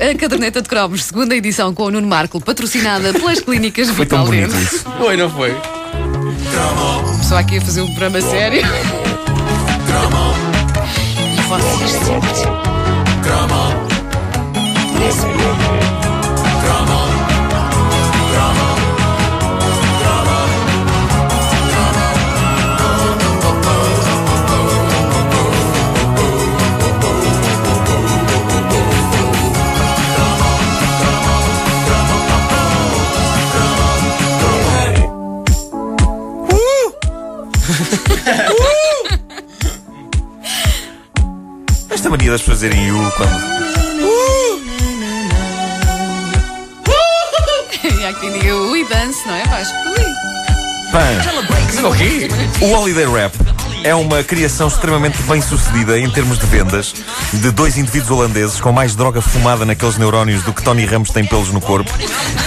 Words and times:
A 0.00 0.16
caderneta 0.16 0.62
de 0.62 0.68
cromos, 0.68 1.04
segunda 1.04 1.34
edição 1.34 1.74
com 1.74 1.84
o 1.84 1.90
Nuno 1.90 2.06
Marco, 2.06 2.40
patrocinada 2.40 3.12
pelas 3.12 3.40
clínicas 3.40 3.90
Foi 3.90 4.06
tão 4.06 4.24
Vital 4.24 4.26
bonito 4.26 4.52
Dente. 4.56 4.74
isso. 4.74 4.84
Foi, 4.96 5.16
não 5.16 5.28
foi? 5.28 5.56
Só 7.22 7.36
aqui 7.38 7.58
a 7.58 7.60
fazer 7.60 7.82
um 7.82 7.86
programa 7.88 8.20
sério. 8.20 8.62
E 11.36 11.40
vocês 11.42 11.90
sempre. 11.90 12.77
Esta 42.08 42.16
mania 42.16 42.30
das 42.30 42.40
pessoas 42.40 42.60
dizerem 42.60 42.86
you 42.86 43.12
quando. 43.18 43.58
E 48.00 48.04
há 48.06 48.12
quem 48.14 48.32
diga 48.32 48.54
ui, 48.54 48.82
dance, 48.86 49.26
não 49.26 49.34
é? 49.34 49.44
Vasco? 49.44 49.76
Ui. 49.90 50.06
Pã. 50.90 51.86
O 51.86 51.94
quê? 51.94 52.28
O 52.64 52.72
Holiday 52.72 53.04
Rap 53.04 53.57
é 53.84 53.94
uma 53.94 54.22
criação 54.22 54.68
extremamente 54.68 55.22
bem 55.22 55.40
sucedida 55.40 55.98
em 55.98 56.10
termos 56.10 56.38
de 56.38 56.46
vendas 56.46 56.94
de 57.32 57.50
dois 57.50 57.76
indivíduos 57.76 58.10
holandeses 58.10 58.60
com 58.60 58.72
mais 58.72 58.94
droga 58.94 59.20
fumada 59.20 59.64
naqueles 59.64 59.96
neurónios 59.96 60.42
do 60.42 60.52
que 60.52 60.62
Tony 60.62 60.84
Ramos 60.84 61.10
tem 61.10 61.24
pelos 61.24 61.52
no 61.52 61.60
corpo 61.60 61.90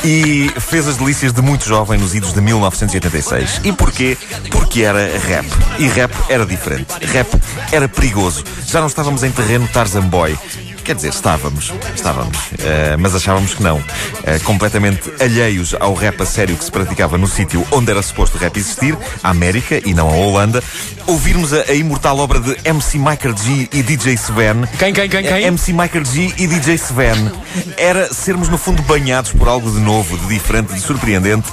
e 0.04 0.52
fez 0.60 0.88
as 0.88 0.98
delícias 0.98 1.34
de 1.34 1.42
muito 1.42 1.66
jovem 1.66 2.00
nos 2.00 2.14
idos 2.14 2.34
de 2.34 2.42
1986. 2.42 3.62
E 3.64 3.72
porquê? 3.72 4.18
Porque 4.50 4.82
era 4.82 5.18
rap. 5.18 5.46
E 5.80 5.88
rap 5.88 6.14
era 6.30 6.46
diferente. 6.46 6.94
Rap 7.02 7.30
era 7.72 7.88
perigoso. 7.88 8.44
Já 8.66 8.80
não 8.80 8.88
estávamos 8.88 9.24
em 9.24 9.32
terreno 9.32 9.68
Tarzan 9.68 10.08
Boy. 10.08 10.38
Quer 10.84 10.96
dizer, 10.96 11.10
estávamos, 11.10 11.72
estávamos, 11.96 12.38
eh, 12.60 12.96
mas 12.98 13.16
achávamos 13.16 13.54
que 13.54 13.64
não. 13.64 13.84
Eh, 14.24 14.40
completamente 14.40 15.12
alheios 15.20 15.76
ao 15.80 15.94
rap 15.94 16.22
a 16.22 16.26
sério 16.26 16.56
que 16.56 16.64
se 16.64 16.72
praticava 16.72 17.18
no 17.18 17.28
sítio 17.28 17.66
onde 17.72 17.92
era 17.92 18.02
suposto 18.02 18.38
o 18.38 18.40
rap 18.40 18.58
existir, 18.58 18.98
a 19.24 19.30
América 19.30 19.82
e 19.86 19.94
não 19.94 20.10
a 20.10 20.14
Holanda, 20.14 20.64
ouvirmos 21.08 21.54
a, 21.54 21.62
a 21.70 21.74
imortal 21.74 22.18
obra 22.18 22.40
de 22.40 22.58
MC 22.64 22.98
Michael 22.98 23.36
G 23.38 23.70
e 23.72 23.84
DJ 23.84 24.14
Sven. 24.14 24.66
Quem, 24.78 24.94
quem, 24.94 25.08
quem, 25.08 25.24
quem? 25.24 25.44
MC 25.44 25.72
Michael 25.74 26.06
G 26.06 26.34
e 26.38 26.48
DJ 26.48 26.76
Sven. 26.76 27.32
Era 27.78 28.12
sermos 28.14 28.50
no 28.50 28.58
fundo 28.58 28.82
banhados 28.84 29.32
por 29.32 29.48
algo 29.48 29.70
de 29.72 29.80
novo, 29.80 30.18
de 30.18 30.28
diferente, 30.28 30.74
de 30.74 30.82
surpreendente 30.82 31.48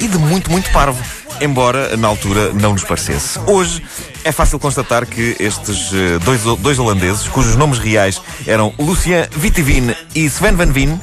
e 0.00 0.08
de 0.08 0.18
muito, 0.18 0.50
muito 0.50 0.70
parvo. 0.72 1.02
Embora 1.42 1.96
na 1.96 2.06
altura 2.06 2.52
não 2.52 2.72
nos 2.72 2.84
parecesse. 2.84 3.38
Hoje 3.46 3.82
é 4.22 4.30
fácil 4.30 4.60
constatar 4.60 5.04
que 5.04 5.36
estes 5.40 5.90
eh, 5.92 6.18
dois, 6.24 6.42
dois 6.60 6.78
holandeses, 6.78 7.26
cujos 7.26 7.56
nomes 7.56 7.80
reais 7.80 8.22
eram 8.46 8.72
Lucien 8.78 9.26
Vitivin 9.32 9.92
e 10.14 10.26
Sven 10.26 10.54
Van 10.54 10.70
Veen, 10.70 11.00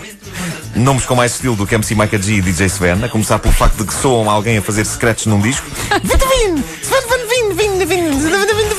Nomes 0.75 1.05
com 1.05 1.15
mais 1.15 1.33
estilo 1.33 1.55
do 1.55 1.67
que 1.67 1.75
MC 1.75 1.93
Michael 1.93 2.21
G 2.21 2.33
e 2.35 2.41
DJ 2.41 2.67
Sven, 2.67 3.03
a 3.03 3.09
começar 3.09 3.39
pelo 3.39 3.53
facto 3.53 3.77
de 3.77 3.83
que 3.85 3.93
soam 3.93 4.29
alguém 4.29 4.59
a 4.59 4.61
fazer 4.61 4.85
secretos 4.85 5.25
num 5.25 5.41
disco. 5.41 5.65
Vitivin! 6.03 6.63
Sven 6.81 7.07
Van 7.09 7.27
Veen! 7.27 7.39
Vin, 7.39 7.55
Vin, 7.55 7.85
Vin, 7.85 7.85
Vin, 7.85 8.09
Vin. 8.19 8.78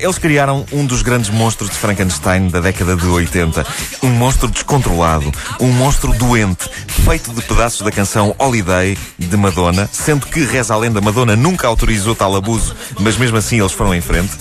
eles 0.00 0.18
criaram 0.18 0.64
um 0.72 0.86
dos 0.86 1.02
grandes 1.02 1.30
monstros 1.30 1.70
de 1.70 1.76
Frankenstein 1.76 2.48
da 2.48 2.60
década 2.60 2.96
de 2.96 3.06
80. 3.06 3.66
Um 4.02 4.10
monstro 4.10 4.48
descontrolado, 4.48 5.30
um 5.60 5.68
monstro 5.68 6.12
doente, 6.14 6.68
feito 7.04 7.32
de 7.32 7.42
pedaços 7.42 7.82
da 7.82 7.90
canção 7.90 8.34
Holiday 8.38 8.96
de 9.18 9.36
Madonna, 9.36 9.88
sendo 9.92 10.26
que, 10.26 10.44
reza 10.44 10.74
a 10.74 10.76
lenda, 10.76 11.00
Madonna 11.00 11.36
nunca 11.36 11.68
autorizou 11.68 12.14
tal 12.14 12.34
abuso, 12.34 12.74
mas 13.00 13.16
mesmo 13.16 13.36
assim 13.36 13.60
eles 13.60 13.72
foram 13.72 13.94
em 13.94 14.00
frente. 14.00 14.32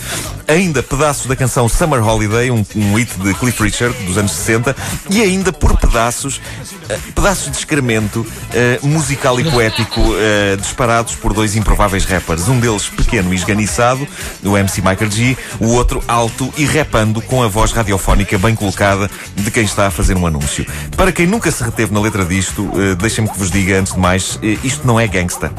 Ainda 0.48 0.84
pedaços 0.84 1.26
da 1.26 1.36
canção 1.36 1.68
Summer 1.68 2.06
Holiday, 2.06 2.52
um, 2.52 2.64
um 2.76 2.96
hit 2.96 3.12
de 3.20 3.34
Cliff 3.34 3.62
Richard, 3.64 3.96
dos 4.06 4.16
anos 4.16 4.32
60, 4.32 4.76
e 5.10 5.22
ainda 5.22 5.52
por 5.52 5.76
pedaços, 5.78 6.40
eh, 6.88 7.00
pedaços 7.16 7.52
de 7.52 7.58
excremento 7.58 8.26
eh, 8.54 8.80
musical 8.84 9.40
e 9.40 9.44
poético 9.50 10.02
eh, 10.18 10.56
disparados 10.56 11.16
por 11.16 11.34
dois 11.34 11.56
improváveis 11.56 12.06
rappers. 12.06 12.48
Um 12.48 12.60
deles 12.60 12.88
pequeno 12.88 13.34
e 13.34 13.36
esganiçado, 13.36 14.08
o 14.44 14.56
MC 14.56 14.82
Michael 14.82 15.10
G, 15.10 15.38
o 15.60 15.70
outro 15.70 16.04
alto 16.08 16.54
e 16.58 16.66
repando 16.66 17.22
com 17.22 17.42
a 17.42 17.48
voz 17.48 17.72
radiofónica 17.72 18.38
bem 18.38 18.54
colocada 18.54 19.10
de 19.36 19.50
quem 19.50 19.64
está 19.64 19.88
a 19.88 19.92
fazer 19.92 20.16
um 20.16 20.28
anúncio. 20.28 20.64
Para 20.96 21.12
quem 21.12 21.26
nunca 21.26 21.50
se 21.50 21.64
reteve 21.64 21.92
na 21.92 22.00
letra 22.00 22.24
disto, 22.24 22.70
eh, 22.76 22.94
deixem-me 22.94 23.30
que 23.32 23.40
vos 23.40 23.50
diga 23.50 23.80
antes 23.80 23.94
de 23.94 24.00
mais, 24.00 24.40
isto 24.64 24.86
não 24.86 25.00
é 25.00 25.08
gangsta. 25.08 25.52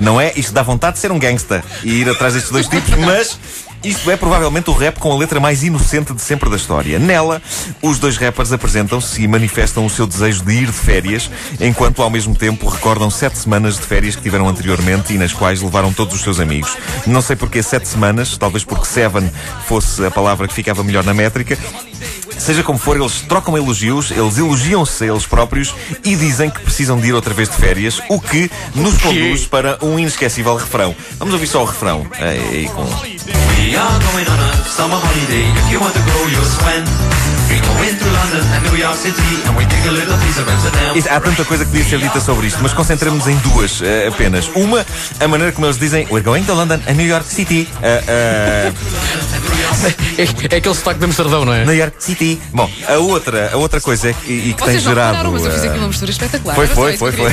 Não 0.00 0.20
é? 0.20 0.32
Isto 0.36 0.52
dá 0.52 0.62
vontade 0.62 0.94
de 0.94 1.00
ser 1.00 1.12
um 1.12 1.18
gangsta 1.18 1.62
e 1.82 2.00
ir 2.00 2.08
atrás 2.08 2.34
destes 2.34 2.50
dois 2.50 2.66
tipos, 2.66 2.90
mas 2.98 3.38
isto 3.86 4.10
é 4.10 4.16
provavelmente 4.16 4.68
o 4.68 4.72
rap 4.72 4.98
com 4.98 5.12
a 5.12 5.16
letra 5.16 5.38
mais 5.38 5.62
inocente 5.62 6.12
de 6.12 6.20
sempre 6.20 6.50
da 6.50 6.56
história. 6.56 6.98
Nela, 6.98 7.40
os 7.80 7.98
dois 7.98 8.16
rappers 8.16 8.52
apresentam-se 8.52 9.22
e 9.22 9.28
manifestam 9.28 9.86
o 9.86 9.90
seu 9.90 10.06
desejo 10.06 10.44
de 10.44 10.52
ir 10.52 10.66
de 10.66 10.72
férias, 10.72 11.30
enquanto 11.60 12.02
ao 12.02 12.10
mesmo 12.10 12.34
tempo 12.34 12.68
recordam 12.68 13.10
sete 13.10 13.38
semanas 13.38 13.76
de 13.76 13.82
férias 13.82 14.16
que 14.16 14.22
tiveram 14.22 14.48
anteriormente 14.48 15.12
e 15.12 15.18
nas 15.18 15.32
quais 15.32 15.62
levaram 15.62 15.92
todos 15.92 16.14
os 16.16 16.20
seus 16.20 16.40
amigos. 16.40 16.76
Não 17.06 17.22
sei 17.22 17.36
porque 17.36 17.62
sete 17.62 17.86
semanas, 17.86 18.36
talvez 18.36 18.64
porque 18.64 18.86
seven 18.86 19.30
fosse 19.66 20.04
a 20.04 20.10
palavra 20.10 20.48
que 20.48 20.54
ficava 20.54 20.82
melhor 20.82 21.04
na 21.04 21.14
métrica. 21.14 21.56
Seja 22.38 22.62
como 22.62 22.78
for, 22.78 22.96
eles 22.96 23.22
trocam 23.22 23.56
elogios, 23.56 24.10
eles 24.10 24.36
elogiam-se 24.36 25.04
a 25.04 25.06
eles 25.06 25.26
próprios 25.26 25.74
e 26.04 26.14
dizem 26.14 26.50
que 26.50 26.60
precisam 26.60 27.00
de 27.00 27.08
ir 27.08 27.12
outra 27.12 27.32
vez 27.32 27.48
de 27.48 27.56
férias, 27.56 28.00
o 28.08 28.20
que 28.20 28.50
nos 28.74 28.98
conduz 28.98 29.46
para 29.46 29.78
um 29.80 29.98
inesquecível 29.98 30.54
refrão. 30.56 30.94
Vamos 31.18 31.32
ouvir 31.32 31.46
só 31.46 31.62
o 31.62 31.64
refrão. 31.64 32.06
Aí, 32.18 32.68
com... 32.74 33.45
We 33.66 33.74
are 33.74 33.98
going 33.98 34.28
on 34.28 34.38
a 34.38 34.52
summer 34.64 34.94
holiday. 34.94 35.50
If 35.50 35.72
you 35.72 35.80
want 35.80 35.92
to 35.92 36.04
go, 36.06 36.18
you'll 36.30 36.44
swim. 36.44 37.35
We 37.48 37.60
go 37.60 37.82
into 37.84 38.04
London 38.04 38.42
and 38.54 38.62
New 38.70 38.76
York 38.76 38.96
City, 38.96 39.22
and 39.46 39.56
we 39.56 39.64
take 39.66 39.86
a 39.88 39.92
little 39.92 40.16
piece 40.18 40.40
of 40.40 40.50
Amsterdam. 40.50 40.96
Isso, 40.96 41.08
há 41.08 41.20
tanta 41.20 41.44
coisa 41.44 41.64
que 41.64 41.70
podia 41.70 41.84
ser 41.84 41.98
dita 41.98 42.20
sobre 42.20 42.48
isto, 42.48 42.58
mas 42.62 42.72
concentremos 42.72 43.26
em 43.28 43.36
duas 43.36 43.80
eh, 43.82 44.08
apenas. 44.08 44.50
Uma, 44.54 44.84
a 45.20 45.28
maneira 45.28 45.52
como 45.52 45.66
eles 45.66 45.78
dizem 45.78 46.06
We're 46.10 46.22
going 46.24 46.42
to 46.44 46.54
London 46.54 46.80
and 46.88 46.94
New 46.94 47.06
York 47.06 47.26
City. 47.28 47.68
Eh, 47.82 48.02
eh, 48.08 48.72
É, 50.18 50.54
é 50.54 50.58
aquele 50.58 50.74
sotaque 50.74 50.98
de 50.98 51.04
Amsterdão, 51.04 51.44
não 51.44 51.52
é? 51.52 51.64
New 51.64 51.74
York 51.74 51.96
City. 51.98 52.40
Bom, 52.52 52.70
a 52.88 52.94
outra, 52.94 53.50
a 53.52 53.56
outra 53.56 53.80
coisa 53.80 54.08
é 54.08 54.12
que, 54.14 54.32
e 54.32 54.54
que 54.54 54.62
tem 54.62 54.68
Vocês 54.68 54.84
não 54.84 54.92
gerado. 54.92 55.16
repararam, 55.18 55.32
mas 55.32 55.44
eu 55.44 55.50
fiz 55.50 55.64
aqui 55.64 55.78
uma 55.78 55.88
mistura 55.88 56.10
espetacular. 56.10 56.54
Foi, 56.54 56.66
foi, 56.66 56.96
foi, 56.96 57.12
foi. 57.12 57.30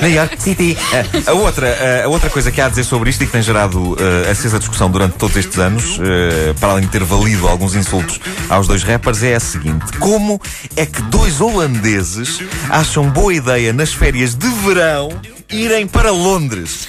New 0.00 0.10
York 0.10 0.42
City. 0.42 0.78
A, 1.26 1.32
outra, 1.32 2.02
a 2.04 2.08
outra 2.08 2.30
coisa 2.30 2.50
que 2.50 2.58
há 2.60 2.66
a 2.66 2.68
dizer 2.70 2.84
sobre 2.84 3.10
isto 3.10 3.22
e 3.22 3.26
que 3.26 3.32
tem 3.32 3.42
gerado 3.42 3.96
acesa 4.30 4.58
discussão 4.58 4.90
durante 4.90 5.16
todos 5.16 5.36
estes 5.36 5.58
anos, 5.58 5.98
para 6.58 6.70
além 6.70 6.84
de 6.84 6.90
ter 6.90 7.04
valido 7.04 7.46
alguns 7.46 7.74
insultos 7.74 8.18
aos 8.48 8.66
dois 8.66 8.82
rappers, 8.82 9.19
é 9.22 9.34
a 9.34 9.40
seguinte: 9.40 9.96
como 9.98 10.40
é 10.76 10.84
que 10.86 11.02
dois 11.02 11.40
holandeses 11.40 12.40
acham 12.68 13.08
boa 13.10 13.32
ideia 13.34 13.72
nas 13.72 13.92
férias 13.92 14.34
de 14.34 14.48
verão 14.48 15.08
irem 15.50 15.86
para 15.86 16.10
Londres? 16.10 16.88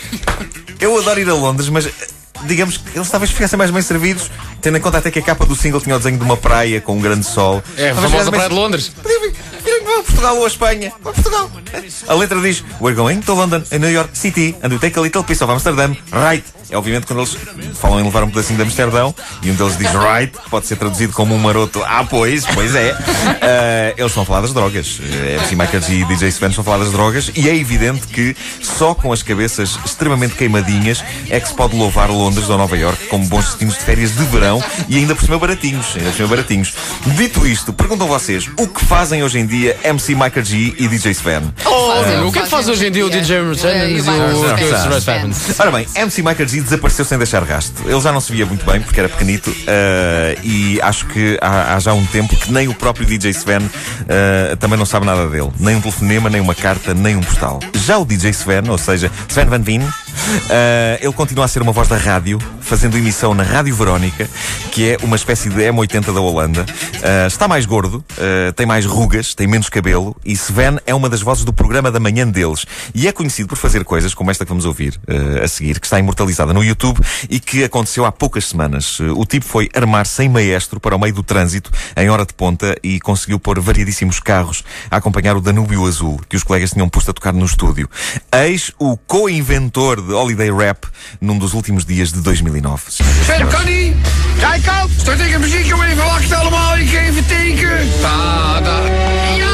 Eu 0.80 0.98
adoro 0.98 1.20
ir 1.20 1.30
a 1.30 1.34
Londres, 1.34 1.70
mas. 1.70 1.86
eh, 1.86 1.92
Digamos 2.44 2.76
que 2.78 2.98
eles 2.98 3.08
talvez 3.08 3.30
ficassem 3.30 3.56
mais 3.56 3.70
bem 3.70 3.84
servidos, 3.84 4.32
tendo 4.64 4.76
em 4.76 4.82
conta 4.82 4.98
até 4.98 5.12
que 5.12 5.20
a 5.20 5.22
capa 5.22 5.46
do 5.46 5.56
single 5.56 5.80
tinha 5.80 5.96
o 5.96 6.00
desenho 6.00 6.18
de 6.18 6.24
uma 6.24 6.36
praia 6.36 6.82
com 6.82 6.98
um 6.98 7.00
grande 7.00 7.24
sol. 7.24 7.62
É 7.78 7.92
a 7.92 7.94
famosa 7.94 8.10
ficassem 8.10 8.32
praia 8.32 8.50
de 8.50 8.56
mais- 8.56 8.64
Londres. 8.64 8.92
Portugal 10.04 10.38
ou 10.38 10.46
a 10.46 10.48
Espanha. 10.48 10.92
Para 11.02 11.14
Portugal. 11.14 11.52
A 12.08 12.14
letra 12.14 12.42
diz: 12.42 12.64
We're 12.80 12.96
going 12.96 13.22
to 13.22 13.34
London 13.34 13.64
and 13.72 13.80
New 13.80 13.92
York 13.92 14.18
City 14.18 14.56
and 14.64 14.70
we 14.70 14.80
take 14.80 14.98
a 14.98 15.02
little 15.02 15.24
piece 15.24 15.44
of 15.44 15.52
Amsterdam. 15.52 15.96
Right. 16.12 16.44
É 16.72 16.78
obviamente 16.78 17.06
quando 17.06 17.20
eles 17.20 17.38
falam 17.76 18.00
em 18.00 18.04
levar 18.04 18.24
um 18.24 18.30
pedacinho 18.30 18.56
de 18.56 18.64
Amsterdão 18.64 19.14
e 19.44 19.52
um 19.52 19.56
deles 19.56 19.78
diz 19.78 19.92
right, 19.92 20.32
que 20.32 20.50
pode 20.50 20.68
ser 20.68 20.78
traduzido 20.78 21.12
como 21.12 21.36
um 21.36 21.38
maroto. 21.38 21.84
Ah, 21.86 22.06
pois, 22.10 22.46
pois 22.46 22.74
é. 22.74 22.92
Ah, 22.92 23.94
eles 23.98 24.12
estão 24.12 24.24
a 24.24 24.26
falar 24.26 24.42
das 24.42 24.54
drogas. 24.54 25.00
Uh, 25.00 25.42
MC 25.42 25.56
Michaels 25.56 25.90
e 25.90 26.06
DJ 26.06 26.30
Sven 26.30 26.50
estão 26.50 26.62
a 26.62 26.66
falar 26.66 26.78
das 26.78 26.94
drogas 26.94 27.30
e 27.36 27.50
é 27.50 27.56
evidente 27.56 28.08
que 28.08 28.36
só 28.62 28.96
com 28.96 29.12
as 29.12 29.22
cabeças 29.22 29.78
extremamente 29.86 30.36
queimadinhas 30.36 31.04
é 31.30 31.42
que 31.42 31.50
se 31.50 31.54
pode 31.54 31.76
louvar 31.76 32.10
Londres 32.10 32.50
ou 32.50 32.58
Nova 32.58 32.78
York 32.78 33.08
como 33.08 33.26
bons 33.26 33.46
destinos 33.48 33.78
de 33.78 33.82
férias 33.82 34.16
de 34.16 34.24
verão 34.24 34.64
e 34.88 34.96
ainda 34.96 35.14
por 35.14 35.26
cima 35.26 35.38
baratinhos. 35.38 35.88
Ainda 35.98 36.10
por 36.10 36.16
cima 36.16 36.28
baratinhos. 36.30 36.74
Dito 37.18 37.46
isto, 37.46 37.74
perguntam 37.74 38.08
vocês 38.08 38.50
o 38.58 38.66
que 38.66 38.86
fazem 38.86 39.24
hoje 39.24 39.40
em 39.40 39.46
dia 39.46 39.78
MC 39.84 40.14
Michael 40.16 40.44
G 40.46 40.74
e 40.78 40.88
DJ 40.88 41.12
Sven? 41.12 41.42
Fazem, 41.64 42.20
o 42.24 42.32
que 42.32 42.40
é 42.40 42.42
que 42.44 42.50
faz 42.50 42.50
fazem 42.50 42.74
hoje 42.74 42.88
em 42.88 42.92
dia 42.92 43.06
o 43.06 43.10
DJ 43.10 43.42
Mercedes 43.42 43.98
e 44.00 44.02
vai- 44.02 44.20
o 44.34 44.50
Happens? 44.52 45.60
Ora 45.60 45.72
bem, 45.72 45.88
MC 45.96 46.22
Michael 46.22 46.48
G 46.48 46.62
desapareceu 46.62 47.06
sem 47.06 47.18
deixar 47.18 47.44
rastro. 47.44 47.90
Ele 47.90 48.00
já 48.00 48.12
não 48.12 48.22
se 48.22 48.32
via 48.32 48.46
muito 48.46 48.66
bem 48.66 48.82
porque 48.82 49.00
era 49.00 49.10
pequenito 49.10 49.54
eh, 49.68 50.38
e 50.44 50.80
acho 50.82 51.06
que 51.08 51.38
há, 51.42 51.76
há 51.76 51.80
já 51.80 51.94
um 51.94 52.06
tempo 52.06 52.36
que 52.36 52.52
nem 52.52 52.68
o 52.68 52.74
próprio 52.74 53.06
DJ 53.06 53.32
Sven 53.32 53.70
eh, 54.08 54.56
também 54.60 54.78
não 54.78 54.86
sabe 54.86 55.06
nada 55.06 55.28
dele. 55.28 55.50
Nem 55.60 55.76
um 55.76 55.82
telefonema, 55.82 56.30
nem 56.30 56.42
uma 56.42 56.56
carta, 56.56 56.94
nem 56.94 57.16
um 57.16 57.22
postal. 57.22 57.60
Já 57.76 57.98
o 57.98 58.06
DJ 58.06 58.32
Sven, 58.32 58.70
ou 58.70 58.78
seja, 58.78 59.12
Sven 59.28 59.46
Van 59.46 59.62
Veen, 59.62 59.82
Uh, 60.12 61.00
ele 61.02 61.14
continua 61.14 61.46
a 61.46 61.48
ser 61.48 61.62
uma 61.62 61.72
voz 61.72 61.88
da 61.88 61.96
rádio, 61.96 62.38
fazendo 62.72 62.98
emissão 62.98 63.34
na 63.34 63.44
Rádio 63.44 63.76
Verónica, 63.76 64.30
que 64.72 64.92
é 64.92 64.98
uma 65.04 65.18
espécie 65.18 65.50
de 65.50 65.58
M80 65.58 66.14
da 66.14 66.22
Holanda. 66.22 66.62
Uh, 66.62 67.28
está 67.28 67.46
mais 67.46 67.66
gordo, 67.66 67.98
uh, 67.98 68.54
tem 68.54 68.66
mais 68.66 68.86
rugas, 68.86 69.36
tem 69.36 69.46
menos 69.46 69.68
cabelo 69.68 70.16
e 70.24 70.32
Sven 70.32 70.80
é 70.86 70.96
uma 70.96 71.10
das 71.10 71.22
vozes 71.22 71.44
do 71.44 71.52
programa 71.52 71.92
da 71.92 72.00
manhã 72.00 72.26
deles. 72.26 72.66
E 72.96 73.10
é 73.10 73.12
conhecido 73.12 73.50
por 73.50 73.58
fazer 73.58 73.84
coisas 73.84 74.14
como 74.14 74.32
esta 74.32 74.46
que 74.46 74.50
vamos 74.50 74.64
ouvir 74.64 74.98
a 75.44 75.48
seguir, 75.50 75.82
que 75.82 75.86
está 75.86 76.00
imortalizada 76.00 76.54
no 76.54 76.64
YouTube 76.64 77.02
e 77.30 77.42
que 77.42 77.62
aconteceu 77.62 78.06
há 78.06 78.12
poucas 78.12 78.46
semanas. 78.46 79.02
o 79.02 79.26
tipo 79.26 79.46
foi 79.46 79.70
armar 79.76 80.06
sem 80.06 80.30
maestro 80.30 80.80
para 80.80 80.96
o 80.96 81.00
meio 81.00 81.14
do 81.14 81.24
trânsito 81.24 81.70
em 81.98 82.10
hora 82.10 82.26
de 82.26 82.34
ponta 82.34 82.78
e 82.82 83.02
conseguiu 83.02 83.38
pôr 83.38 83.60
variadíssimos 83.60 84.22
carros 84.22 84.64
a 84.90 84.96
acompanhar 84.96 85.36
o 85.36 85.42
Danúbio 85.42 85.86
Azul, 85.86 86.22
que 86.30 86.38
os 86.38 86.44
colegas 86.44 86.72
tinham 86.72 86.88
posto 86.88 87.12
a 87.12 87.14
tocar 87.14 87.34
no 87.34 87.46
estúdio. 87.46 87.90
Eis 88.32 88.72
o 88.80 88.96
co-inventor 88.96 90.02
de 90.02 90.14
Holiday 90.14 90.52
Rap 90.52 90.86
num 91.20 91.38
dos 91.38 91.54
últimos 91.54 91.84
dias 91.84 92.14
de 92.14 92.22
2009. 92.62 93.24
Sven, 93.24 93.48
kan 93.48 93.66
niet? 93.66 93.94
Kijk 94.40 94.84
op! 94.84 94.90
Start 94.98 95.20
ik 95.20 95.34
een 95.34 95.40
muziekje 95.40 95.74
om 95.74 95.82
even 95.82 96.04
wachten 96.04 96.38
allemaal. 96.38 96.78
Ik 96.78 96.94
even 96.94 97.26
teken. 97.26 97.90
Da, 98.02 98.62
da. 98.62 98.80
Ja! 99.36 99.50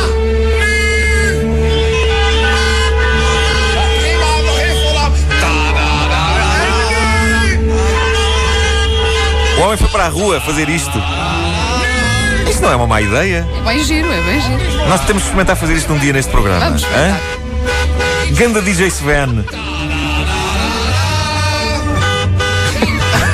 O 9.58 9.62
homem 9.62 9.78
foi 9.78 9.88
para 9.88 10.06
a 10.06 10.10
rua 10.10 10.40
fazer 10.40 10.70
isto. 10.70 11.02
Isto 12.50 12.62
não 12.62 12.72
é 12.72 12.76
uma 12.76 12.88
má 12.88 13.02
ideia. 13.02 13.48
É 13.58 13.62
bem 13.62 13.84
giro, 13.84 14.08
é 14.12 14.22
bem 14.22 14.42
giro. 14.42 14.88
Nós 14.88 15.02
temos 15.02 15.24
que 15.24 15.30
experimentar 15.30 15.56
fazer 15.56 15.74
isto 15.74 15.92
um 15.92 15.98
dia 15.98 16.14
neste 16.14 16.32
programa. 16.32 16.60
Vamos? 16.60 16.86
Ganda 18.38 18.62
DJ 18.62 18.92
Sven. 18.92 19.46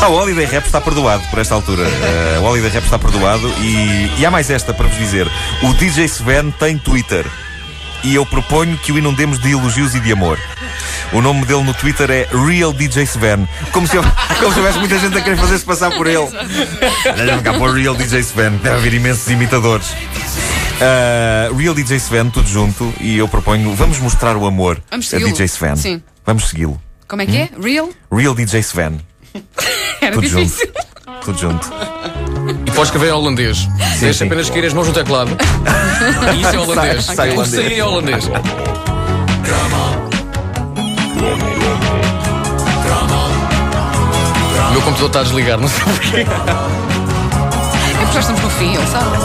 Ah, 0.00 0.10
o 0.10 0.14
Holiday 0.14 0.44
Rap 0.44 0.64
está 0.64 0.80
perdoado 0.80 1.24
por 1.28 1.40
esta 1.40 1.56
altura. 1.56 1.82
Eh, 1.82 2.38
o 2.40 2.44
Holiday 2.44 2.70
Rap 2.70 2.84
está 2.84 3.00
perdoado 3.00 3.48
e, 3.60 4.08
e 4.16 4.24
há 4.24 4.30
mais 4.30 4.48
esta 4.48 4.72
para 4.72 4.86
vos 4.86 4.96
dizer. 4.96 5.28
O 5.60 5.74
DJ 5.74 6.04
Sven 6.04 6.52
tem 6.52 6.78
Twitter. 6.78 7.26
E 8.04 8.14
eu 8.14 8.24
proponho 8.24 8.78
que 8.78 8.92
o 8.92 8.98
inundemos 8.98 9.40
de 9.40 9.50
elogios 9.50 9.96
e 9.96 10.00
de 10.00 10.12
amor. 10.12 10.38
O 11.12 11.20
nome 11.20 11.44
dele 11.44 11.64
no 11.64 11.74
Twitter 11.74 12.08
é 12.10 12.28
Real 12.32 12.72
DJ 12.72 13.02
Sven. 13.02 13.48
Como 13.72 13.88
se, 13.88 13.96
eu, 13.96 14.04
como 14.38 14.52
se 14.52 14.60
houvesse 14.60 14.78
muita 14.78 14.98
gente 15.00 15.18
a 15.18 15.20
querer 15.20 15.36
fazer-se 15.36 15.64
passar 15.64 15.90
por 15.90 16.06
ele. 16.06 16.28
Olha 17.18 17.42
cá 17.42 17.52
para 17.52 17.62
o 17.62 17.72
Real 17.72 17.96
DJ 17.96 18.20
Sven. 18.20 18.52
Deve 18.62 18.76
haver 18.76 18.94
imensos 18.94 19.28
imitadores. 19.28 19.88
Uh, 20.80 21.54
Real 21.56 21.74
DJ 21.74 21.96
Sven, 21.98 22.30
tudo 22.30 22.48
junto. 22.48 22.92
E 23.00 23.18
eu 23.18 23.26
proponho, 23.28 23.74
vamos 23.74 23.98
mostrar 23.98 24.36
o 24.36 24.46
amor 24.46 24.80
Vamos 24.90 25.12
a. 25.12 25.18
DJ 25.18 25.46
Sven. 25.46 25.76
Sim. 25.76 26.02
Vamos 26.24 26.48
segui-lo. 26.48 26.80
Como 27.08 27.22
é 27.22 27.26
que 27.26 27.36
é? 27.36 27.48
Real? 27.60 27.88
Real 28.12 28.34
DJ 28.34 28.60
Sven. 28.60 29.00
Era 30.00 30.12
Tudo 30.12 30.28
difícil. 30.28 30.66
junto. 30.66 31.24
Tudo 31.24 31.38
junto. 31.38 31.70
E 32.66 32.70
podes 32.70 32.84
escrever 32.84 33.08
em 33.08 33.12
holandês. 33.12 33.68
Deixa 33.98 34.20
sim. 34.20 34.26
apenas 34.26 34.48
cair 34.50 34.66
as 34.66 34.72
mãos 34.72 34.86
no 34.86 34.92
teclado. 34.92 35.30
E 36.36 36.40
isso 36.40 36.54
é 36.54 36.58
holandês. 36.58 37.04
Sai- 37.04 37.16
sai 37.16 37.30
holandês. 37.32 37.64
sair 37.64 37.78
é 37.78 37.84
holandês. 37.84 38.24
O 44.68 44.72
meu 44.72 44.82
computador 44.82 45.06
está 45.08 45.20
a 45.20 45.22
desligar, 45.22 45.58
não 45.58 45.68
sei 45.68 45.82
porquê. 45.84 46.16
É 46.20 46.24
porque 47.98 48.12
já 48.14 48.20
estamos 48.20 48.40
no 48.42 48.50
fim, 48.50 48.74
ele 48.74 48.86
sabe. 48.86 49.16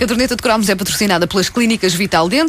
A 0.00 0.06
caderneta 0.06 0.34
de 0.34 0.42
cromos 0.42 0.66
é 0.70 0.74
patrocinada 0.74 1.26
pelas 1.26 1.50
clínicas 1.50 1.92
Vital 1.92 2.26
Dente. 2.26 2.48